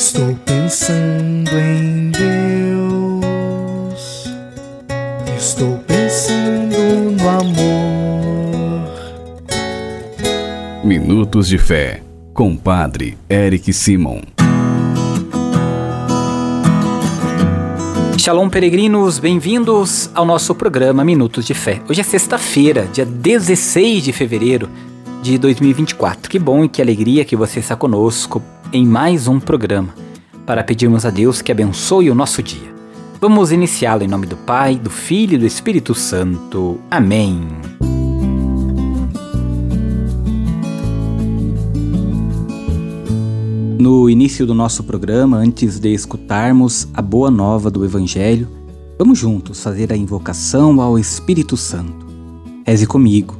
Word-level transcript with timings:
Estou 0.00 0.34
pensando 0.46 1.50
em 1.58 2.10
Deus. 2.10 3.20
Estou 5.36 5.76
pensando 5.86 6.78
no 7.20 7.28
amor. 7.28 8.88
Minutos 10.82 11.48
de 11.48 11.58
Fé, 11.58 12.02
com 12.32 12.56
Padre 12.56 13.18
Eric 13.28 13.74
Simon. 13.74 14.22
Shalom, 18.16 18.48
peregrinos, 18.48 19.18
bem-vindos 19.18 20.10
ao 20.14 20.24
nosso 20.24 20.54
programa 20.54 21.04
Minutos 21.04 21.44
de 21.44 21.52
Fé. 21.52 21.82
Hoje 21.86 22.00
é 22.00 22.04
sexta-feira, 22.04 22.88
dia 22.90 23.04
16 23.04 24.04
de 24.04 24.14
fevereiro 24.14 24.70
de 25.22 25.38
2024. 25.38 26.30
Que 26.30 26.38
bom 26.38 26.64
e 26.64 26.68
que 26.68 26.80
alegria 26.80 27.24
que 27.24 27.36
você 27.36 27.60
está 27.60 27.76
conosco 27.76 28.42
em 28.72 28.86
mais 28.86 29.28
um 29.28 29.38
programa 29.38 29.94
para 30.46 30.64
pedirmos 30.64 31.04
a 31.04 31.10
Deus 31.10 31.42
que 31.42 31.52
abençoe 31.52 32.10
o 32.10 32.14
nosso 32.14 32.42
dia. 32.42 32.70
Vamos 33.20 33.52
iniciá-lo 33.52 34.02
em 34.02 34.08
nome 34.08 34.26
do 34.26 34.36
Pai, 34.36 34.76
do 34.76 34.88
Filho 34.88 35.34
e 35.34 35.38
do 35.38 35.46
Espírito 35.46 35.94
Santo. 35.94 36.80
Amém. 36.90 37.46
No 43.78 44.10
início 44.10 44.46
do 44.46 44.54
nosso 44.54 44.84
programa, 44.84 45.38
antes 45.38 45.78
de 45.78 45.92
escutarmos 45.92 46.88
a 46.92 47.00
boa 47.00 47.30
nova 47.30 47.70
do 47.70 47.84
Evangelho, 47.84 48.48
vamos 48.98 49.18
juntos 49.18 49.62
fazer 49.62 49.92
a 49.92 49.96
invocação 49.96 50.80
ao 50.80 50.98
Espírito 50.98 51.56
Santo. 51.56 52.06
Reze 52.66 52.86
comigo 52.86 53.39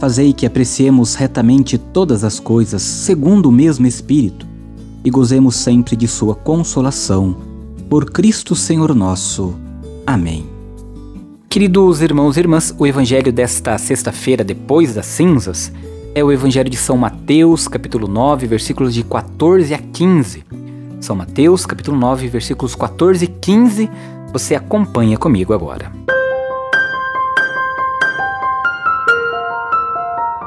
Fazei 0.00 0.32
que 0.32 0.46
apreciemos 0.46 1.14
retamente 1.14 1.76
todas 1.76 2.24
as 2.24 2.40
coisas 2.40 2.80
segundo 2.80 3.50
o 3.50 3.52
mesmo 3.52 3.86
Espírito 3.86 4.46
e 5.04 5.10
gozemos 5.10 5.56
sempre 5.56 5.94
de 5.94 6.08
Sua 6.08 6.34
consolação. 6.34 7.36
Por 7.86 8.10
Cristo 8.10 8.56
Senhor 8.56 8.94
nosso. 8.94 9.54
Amém. 10.06 10.46
Queridos 11.50 12.00
irmãos 12.00 12.38
e 12.38 12.40
irmãs, 12.40 12.74
o 12.78 12.86
evangelho 12.86 13.30
desta 13.30 13.76
sexta-feira, 13.76 14.42
depois 14.42 14.94
das 14.94 15.04
cinzas, 15.04 15.70
é 16.14 16.24
o 16.24 16.32
evangelho 16.32 16.70
de 16.70 16.78
São 16.78 16.96
Mateus, 16.96 17.68
capítulo 17.68 18.08
9, 18.08 18.46
versículos 18.46 18.94
de 18.94 19.04
14 19.04 19.74
a 19.74 19.78
15. 19.78 20.44
São 20.98 21.14
Mateus, 21.14 21.66
capítulo 21.66 21.98
9, 21.98 22.26
versículos 22.28 22.74
14 22.74 23.26
e 23.26 23.28
15. 23.28 23.90
Você 24.32 24.54
acompanha 24.54 25.18
comigo 25.18 25.52
agora. 25.52 25.99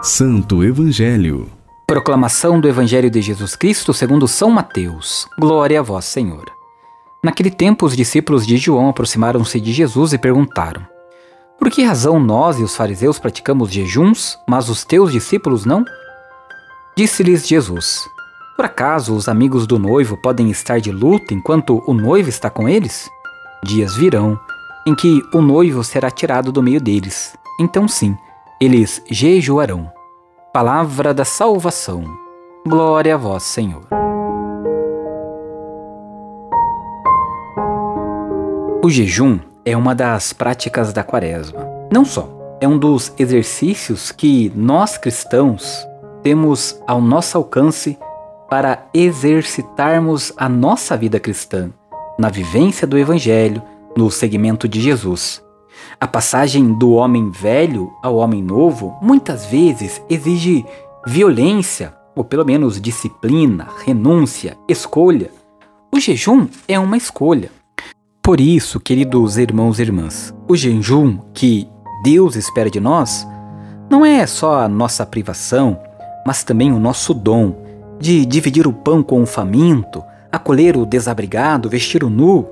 Santo 0.05 0.65
Evangelho. 0.65 1.49
Proclamação 1.87 2.59
do 2.59 2.67
Evangelho 2.67 3.09
de 3.09 3.21
Jesus 3.21 3.55
Cristo 3.55 3.93
segundo 3.93 4.27
São 4.27 4.51
Mateus. 4.51 5.25
Glória 5.39 5.79
a 5.79 5.81
vós, 5.81 6.03
Senhor. 6.03 6.43
Naquele 7.23 7.49
tempo, 7.49 7.85
os 7.85 7.95
discípulos 7.95 8.45
de 8.45 8.57
João 8.57 8.89
aproximaram-se 8.89 9.61
de 9.61 9.71
Jesus 9.71 10.11
e 10.11 10.17
perguntaram: 10.17 10.85
Por 11.57 11.69
que 11.69 11.83
razão 11.83 12.19
nós 12.19 12.59
e 12.59 12.63
os 12.63 12.75
fariseus 12.75 13.17
praticamos 13.17 13.71
jejuns, 13.71 14.37
mas 14.45 14.67
os 14.67 14.83
teus 14.83 15.09
discípulos 15.09 15.63
não? 15.63 15.85
Disse-lhes 16.97 17.47
Jesus: 17.47 18.01
Por 18.57 18.65
acaso 18.65 19.15
os 19.15 19.29
amigos 19.29 19.65
do 19.65 19.79
noivo 19.79 20.17
podem 20.21 20.51
estar 20.51 20.81
de 20.81 20.91
luto 20.91 21.33
enquanto 21.33 21.81
o 21.87 21.93
noivo 21.93 22.27
está 22.27 22.49
com 22.49 22.67
eles? 22.67 23.09
Dias 23.63 23.95
virão 23.95 24.37
em 24.85 24.93
que 24.93 25.21
o 25.33 25.41
noivo 25.41 25.81
será 25.81 26.11
tirado 26.11 26.51
do 26.51 26.61
meio 26.61 26.81
deles. 26.81 27.37
Então, 27.57 27.87
sim, 27.87 28.17
eles 28.63 29.03
jejuarão. 29.09 29.91
Palavra 30.53 31.15
da 31.15 31.25
salvação. 31.25 32.05
Glória 32.67 33.15
a 33.15 33.17
vós, 33.17 33.41
Senhor. 33.41 33.87
O 38.83 38.87
jejum 38.87 39.39
é 39.65 39.75
uma 39.75 39.95
das 39.95 40.31
práticas 40.31 40.93
da 40.93 41.03
quaresma. 41.03 41.67
Não 41.91 42.05
só, 42.05 42.29
é 42.61 42.67
um 42.67 42.77
dos 42.77 43.11
exercícios 43.17 44.11
que 44.11 44.53
nós 44.55 44.95
cristãos 44.95 45.87
temos 46.21 46.79
ao 46.85 47.01
nosso 47.01 47.35
alcance 47.35 47.97
para 48.47 48.85
exercitarmos 48.93 50.31
a 50.37 50.47
nossa 50.47 50.95
vida 50.95 51.19
cristã 51.19 51.71
na 52.19 52.29
vivência 52.29 52.85
do 52.85 52.95
Evangelho, 52.95 53.59
no 53.97 54.11
seguimento 54.11 54.67
de 54.67 54.79
Jesus. 54.79 55.43
A 55.99 56.07
passagem 56.07 56.73
do 56.73 56.91
homem 56.91 57.29
velho 57.29 57.91
ao 58.01 58.15
homem 58.15 58.41
novo 58.41 58.95
muitas 59.01 59.45
vezes 59.45 60.01
exige 60.09 60.65
violência, 61.05 61.93
ou 62.15 62.23
pelo 62.23 62.45
menos 62.45 62.79
disciplina, 62.81 63.67
renúncia, 63.85 64.57
escolha. 64.67 65.31
O 65.93 65.99
jejum 65.99 66.47
é 66.67 66.79
uma 66.79 66.97
escolha. 66.97 67.51
Por 68.21 68.39
isso, 68.39 68.79
queridos 68.79 69.37
irmãos 69.37 69.79
e 69.79 69.81
irmãs, 69.81 70.33
o 70.47 70.55
jejum 70.55 71.17
que 71.33 71.67
Deus 72.03 72.35
espera 72.35 72.69
de 72.69 72.79
nós 72.79 73.27
não 73.89 74.05
é 74.05 74.25
só 74.25 74.61
a 74.61 74.67
nossa 74.67 75.05
privação, 75.05 75.79
mas 76.25 76.43
também 76.43 76.71
o 76.71 76.79
nosso 76.79 77.13
dom 77.13 77.55
de 77.99 78.25
dividir 78.25 78.67
o 78.67 78.73
pão 78.73 79.03
com 79.03 79.21
o 79.21 79.25
faminto, 79.25 80.03
acolher 80.31 80.75
o 80.75 80.85
desabrigado, 80.85 81.69
vestir 81.69 82.03
o 82.03 82.09
nu, 82.09 82.47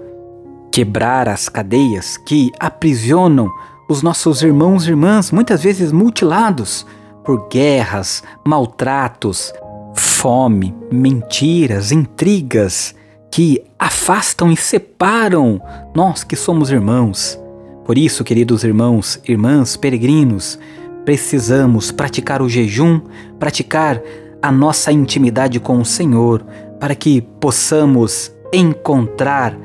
quebrar 0.71 1.27
as 1.27 1.49
cadeias 1.49 2.17
que 2.17 2.51
aprisionam 2.59 3.51
os 3.89 4.01
nossos 4.01 4.41
irmãos 4.41 4.85
e 4.85 4.89
irmãs, 4.89 5.31
muitas 5.31 5.61
vezes 5.61 5.91
mutilados 5.91 6.85
por 7.25 7.49
guerras, 7.49 8.23
maltratos, 8.45 9.53
fome, 9.93 10.73
mentiras, 10.91 11.91
intrigas 11.91 12.95
que 13.29 13.61
afastam 13.77 14.51
e 14.51 14.57
separam 14.57 15.61
nós 15.93 16.23
que 16.23 16.35
somos 16.35 16.71
irmãos. 16.71 17.39
Por 17.85 17.97
isso, 17.97 18.23
queridos 18.23 18.63
irmãos, 18.63 19.19
irmãs, 19.27 19.75
peregrinos, 19.75 20.57
precisamos 21.03 21.91
praticar 21.91 22.41
o 22.41 22.49
jejum, 22.49 23.01
praticar 23.39 24.01
a 24.41 24.51
nossa 24.51 24.91
intimidade 24.91 25.59
com 25.59 25.79
o 25.79 25.85
Senhor, 25.85 26.45
para 26.79 26.95
que 26.95 27.21
possamos 27.21 28.31
encontrar 28.53 29.57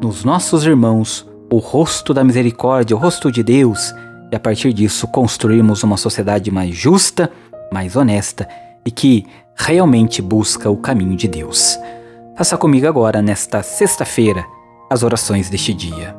nos 0.00 0.24
nossos 0.24 0.64
irmãos 0.64 1.26
o 1.50 1.58
rosto 1.58 2.12
da 2.12 2.24
misericórdia, 2.24 2.96
o 2.96 2.98
rosto 2.98 3.30
de 3.30 3.42
Deus, 3.42 3.94
e 4.30 4.36
a 4.36 4.40
partir 4.40 4.72
disso 4.72 5.06
construirmos 5.06 5.82
uma 5.82 5.96
sociedade 5.96 6.50
mais 6.50 6.74
justa, 6.74 7.30
mais 7.72 7.96
honesta 7.96 8.48
e 8.84 8.90
que 8.90 9.26
realmente 9.54 10.20
busca 10.20 10.68
o 10.68 10.76
caminho 10.76 11.16
de 11.16 11.28
Deus. 11.28 11.78
Faça 12.36 12.56
comigo 12.58 12.86
agora, 12.86 13.22
nesta 13.22 13.62
sexta-feira, 13.62 14.44
as 14.90 15.02
orações 15.02 15.48
deste 15.48 15.72
dia. 15.72 16.14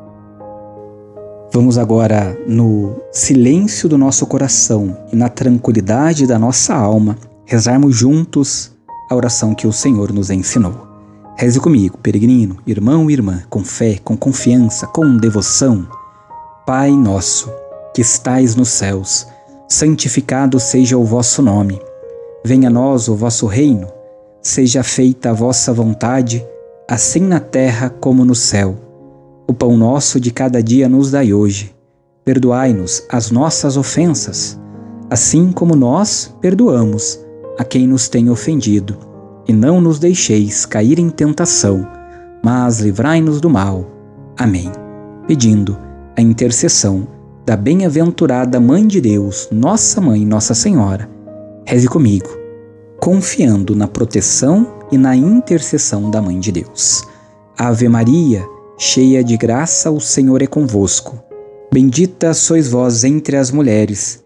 Vamos 1.52 1.78
agora, 1.78 2.36
no 2.46 3.00
silêncio 3.12 3.88
do 3.88 3.96
nosso 3.96 4.26
coração 4.26 4.96
e 5.12 5.16
na 5.16 5.28
tranquilidade 5.28 6.26
da 6.26 6.38
nossa 6.38 6.74
alma, 6.74 7.16
rezarmos 7.46 7.94
juntos 7.94 8.72
a 9.10 9.14
oração 9.14 9.54
que 9.54 9.66
o 9.66 9.72
Senhor 9.72 10.12
nos 10.12 10.30
ensinou. 10.30 10.87
Reze 11.40 11.60
comigo, 11.60 11.96
peregrino, 11.98 12.56
irmão 12.66 13.08
e 13.08 13.12
irmã, 13.12 13.44
com 13.48 13.62
fé, 13.62 13.96
com 14.02 14.16
confiança, 14.16 14.88
com 14.88 15.16
devoção. 15.16 15.86
Pai 16.66 16.90
nosso, 16.90 17.48
que 17.94 18.00
estais 18.00 18.56
nos 18.56 18.70
céus, 18.70 19.24
santificado 19.68 20.58
seja 20.58 20.98
o 20.98 21.04
vosso 21.04 21.40
nome. 21.40 21.80
Venha 22.44 22.66
a 22.66 22.72
nós 22.72 23.06
o 23.06 23.14
vosso 23.14 23.46
reino. 23.46 23.86
Seja 24.42 24.82
feita 24.82 25.30
a 25.30 25.32
vossa 25.32 25.72
vontade, 25.72 26.44
assim 26.88 27.20
na 27.20 27.38
terra 27.38 27.88
como 27.88 28.24
no 28.24 28.34
céu. 28.34 28.74
O 29.46 29.54
pão 29.54 29.76
nosso 29.76 30.18
de 30.18 30.32
cada 30.32 30.60
dia 30.60 30.88
nos 30.88 31.12
dai 31.12 31.32
hoje. 31.32 31.72
Perdoai-nos 32.24 33.04
as 33.08 33.30
nossas 33.30 33.76
ofensas, 33.76 34.58
assim 35.08 35.52
como 35.52 35.76
nós 35.76 36.34
perdoamos 36.40 37.16
a 37.56 37.62
quem 37.62 37.86
nos 37.86 38.08
tem 38.08 38.28
ofendido 38.28 39.07
e 39.48 39.52
não 39.52 39.80
nos 39.80 39.98
deixeis 39.98 40.66
cair 40.66 40.98
em 40.98 41.08
tentação, 41.08 41.88
mas 42.44 42.80
livrai-nos 42.80 43.40
do 43.40 43.48
mal. 43.48 43.86
Amém. 44.36 44.70
Pedindo 45.26 45.76
a 46.16 46.20
intercessão 46.20 47.08
da 47.46 47.56
bem-aventurada 47.56 48.60
Mãe 48.60 48.86
de 48.86 49.00
Deus, 49.00 49.48
Nossa 49.50 50.02
Mãe, 50.02 50.26
Nossa 50.26 50.52
Senhora, 50.52 51.08
reze 51.66 51.88
comigo, 51.88 52.28
confiando 53.00 53.74
na 53.74 53.88
proteção 53.88 54.66
e 54.92 54.98
na 54.98 55.16
intercessão 55.16 56.10
da 56.10 56.20
Mãe 56.20 56.38
de 56.38 56.52
Deus. 56.52 57.02
Ave 57.56 57.88
Maria, 57.88 58.44
cheia 58.76 59.24
de 59.24 59.36
graça, 59.38 59.90
o 59.90 59.98
Senhor 60.00 60.42
é 60.42 60.46
convosco. 60.46 61.18
Bendita 61.72 62.34
sois 62.34 62.68
vós 62.68 63.02
entre 63.02 63.36
as 63.36 63.50
mulheres, 63.50 64.22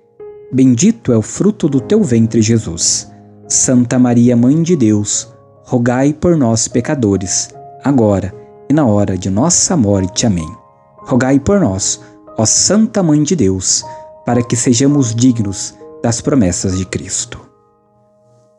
bendito 0.52 1.12
é 1.12 1.16
o 1.16 1.22
fruto 1.22 1.68
do 1.68 1.80
teu 1.80 2.02
ventre, 2.02 2.42
Jesus. 2.42 3.11
Santa 3.52 3.98
Maria, 3.98 4.34
Mãe 4.34 4.62
de 4.62 4.74
Deus, 4.74 5.28
rogai 5.64 6.14
por 6.14 6.38
nós, 6.38 6.68
pecadores, 6.68 7.50
agora 7.84 8.34
e 8.68 8.72
na 8.72 8.86
hora 8.86 9.16
de 9.16 9.28
nossa 9.28 9.76
morte. 9.76 10.24
Amém. 10.24 10.48
Rogai 10.96 11.38
por 11.38 11.60
nós, 11.60 12.00
ó 12.38 12.46
Santa 12.46 13.02
Mãe 13.02 13.22
de 13.22 13.36
Deus, 13.36 13.84
para 14.24 14.42
que 14.42 14.56
sejamos 14.56 15.14
dignos 15.14 15.74
das 16.02 16.18
promessas 16.18 16.78
de 16.78 16.86
Cristo. 16.86 17.38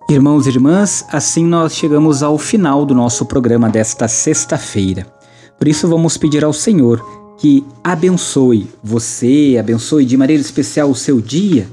Irmãos 0.07 0.45
e 0.45 0.49
irmãs, 0.49 1.03
assim 1.11 1.43
nós 1.43 1.73
chegamos 1.73 2.21
ao 2.21 2.37
final 2.37 2.85
do 2.85 2.93
nosso 2.93 3.25
programa 3.25 3.71
desta 3.71 4.07
sexta-feira. 4.07 5.07
Por 5.57 5.67
isso, 5.67 5.87
vamos 5.87 6.17
pedir 6.17 6.45
ao 6.45 6.53
Senhor 6.53 7.03
que 7.39 7.65
abençoe 7.83 8.69
você, 8.83 9.57
abençoe 9.59 10.05
de 10.05 10.15
maneira 10.15 10.41
especial 10.41 10.91
o 10.91 10.95
seu 10.95 11.19
dia 11.19 11.67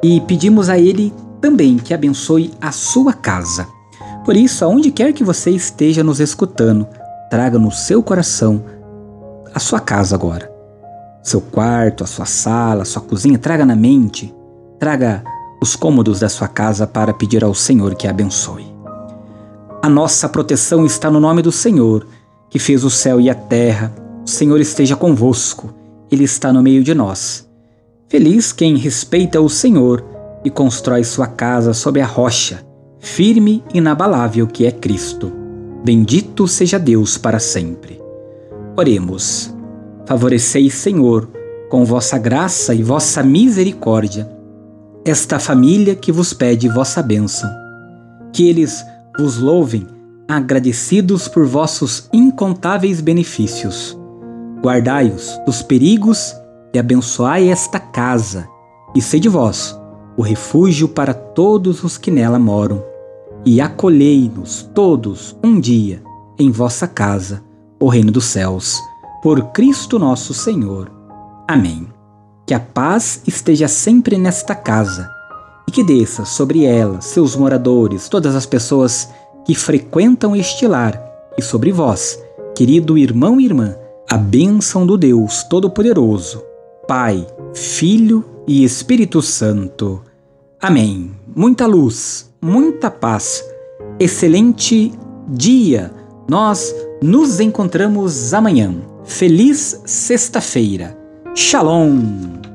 e 0.00 0.20
pedimos 0.20 0.68
a 0.68 0.78
Ele 0.78 1.12
também 1.42 1.76
que 1.76 1.92
abençoe 1.92 2.52
a 2.60 2.70
sua 2.70 3.12
casa. 3.12 3.66
Por 4.24 4.36
isso, 4.36 4.64
aonde 4.64 4.92
quer 4.92 5.12
que 5.12 5.24
você 5.24 5.50
esteja 5.50 6.04
nos 6.04 6.20
escutando, 6.20 6.86
traga 7.28 7.58
no 7.58 7.72
seu 7.72 8.00
coração 8.00 8.62
a 9.52 9.58
sua 9.58 9.80
casa 9.80 10.14
agora. 10.14 10.50
Seu 11.20 11.40
quarto, 11.40 12.04
a 12.04 12.06
sua 12.06 12.26
sala, 12.26 12.82
a 12.82 12.84
sua 12.84 13.02
cozinha, 13.02 13.38
traga 13.38 13.66
na 13.66 13.74
mente, 13.74 14.32
traga 14.78 15.24
os 15.60 15.74
cômodos 15.74 16.20
da 16.20 16.28
sua 16.28 16.46
casa 16.46 16.86
para 16.86 17.12
pedir 17.12 17.42
ao 17.42 17.54
Senhor 17.54 17.96
que 17.96 18.06
a 18.06 18.10
abençoe. 18.10 18.72
A 19.82 19.88
nossa 19.88 20.28
proteção 20.28 20.86
está 20.86 21.10
no 21.10 21.18
nome 21.18 21.42
do 21.42 21.50
Senhor 21.50 22.06
que 22.48 22.58
fez 22.58 22.84
o 22.84 22.90
céu 22.90 23.20
e 23.20 23.28
a 23.30 23.34
terra, 23.34 23.92
o 24.24 24.30
Senhor 24.30 24.60
esteja 24.60 24.94
convosco, 24.94 25.72
Ele 26.10 26.22
está 26.22 26.52
no 26.52 26.62
meio 26.62 26.84
de 26.84 26.94
nós. 26.94 27.48
Feliz 28.08 28.52
quem 28.52 28.76
respeita 28.76 29.40
o 29.40 29.48
Senhor 29.48 30.11
e 30.44 30.50
constrói 30.50 31.04
sua 31.04 31.26
casa 31.26 31.72
sob 31.72 32.00
a 32.00 32.06
rocha, 32.06 32.64
firme 32.98 33.62
e 33.72 33.78
inabalável 33.78 34.46
que 34.46 34.66
é 34.66 34.70
Cristo. 34.70 35.32
Bendito 35.84 36.46
seja 36.46 36.78
Deus 36.78 37.18
para 37.18 37.38
sempre. 37.38 38.00
Oremos. 38.76 39.52
Favoreceis, 40.06 40.74
Senhor, 40.74 41.28
com 41.68 41.84
vossa 41.84 42.18
graça 42.18 42.74
e 42.74 42.82
vossa 42.82 43.22
misericórdia, 43.22 44.30
esta 45.04 45.38
família 45.38 45.94
que 45.94 46.12
vos 46.12 46.32
pede 46.32 46.68
vossa 46.68 47.02
bênção. 47.02 47.50
Que 48.32 48.48
eles 48.48 48.84
vos 49.18 49.38
louvem 49.38 49.86
agradecidos 50.28 51.28
por 51.28 51.44
vossos 51.44 52.08
incontáveis 52.12 53.00
benefícios. 53.00 53.98
Guardai-os 54.62 55.38
dos 55.44 55.62
perigos 55.62 56.34
e 56.72 56.78
abençoai 56.78 57.48
esta 57.48 57.78
casa, 57.78 58.48
e 58.94 59.02
sede 59.02 59.28
vós 59.28 59.81
o 60.16 60.22
refúgio 60.22 60.88
para 60.88 61.14
todos 61.14 61.82
os 61.84 61.96
que 61.96 62.10
nela 62.10 62.38
moram. 62.38 62.82
E 63.44 63.60
acolhei-nos 63.60 64.62
todos 64.74 65.36
um 65.42 65.58
dia 65.58 66.02
em 66.38 66.50
vossa 66.50 66.86
casa, 66.86 67.42
o 67.80 67.88
reino 67.88 68.12
dos 68.12 68.26
céus, 68.26 68.80
por 69.22 69.52
Cristo 69.52 69.98
nosso 69.98 70.32
Senhor. 70.32 70.90
Amém. 71.48 71.88
Que 72.46 72.54
a 72.54 72.60
paz 72.60 73.22
esteja 73.26 73.68
sempre 73.68 74.16
nesta 74.16 74.54
casa 74.54 75.08
e 75.66 75.70
que 75.70 75.82
desça 75.82 76.24
sobre 76.24 76.64
ela, 76.64 77.00
seus 77.00 77.34
moradores, 77.34 78.08
todas 78.08 78.34
as 78.34 78.46
pessoas 78.46 79.08
que 79.44 79.54
frequentam 79.54 80.36
este 80.36 80.66
lar 80.66 81.00
e 81.36 81.42
sobre 81.42 81.72
vós, 81.72 82.18
querido 82.54 82.98
irmão 82.98 83.40
e 83.40 83.44
irmã, 83.44 83.74
a 84.10 84.16
bênção 84.16 84.86
do 84.86 84.96
Deus 84.96 85.42
Todo-Poderoso, 85.44 86.42
Pai, 86.86 87.26
Filho 87.54 88.24
e 88.46 88.64
Espírito 88.64 89.22
Santo. 89.22 90.02
Amém. 90.60 91.12
Muita 91.34 91.66
luz, 91.66 92.30
muita 92.40 92.90
paz, 92.90 93.44
excelente 93.98 94.92
dia. 95.28 95.92
Nós 96.28 96.74
nos 97.02 97.40
encontramos 97.40 98.32
amanhã. 98.32 98.74
Feliz 99.04 99.80
sexta-feira. 99.84 100.96
Shalom! 101.34 102.51